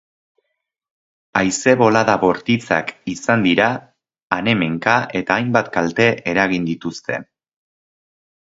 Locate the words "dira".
3.49-3.67